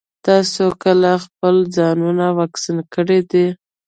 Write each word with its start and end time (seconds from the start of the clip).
تاسو 0.27 0.63
کله 0.83 1.11
خپل 1.25 1.55
ځانونه 1.75 2.25
واکسين 2.39 2.77
کړي 2.93 3.19
دي؟ 3.31 3.45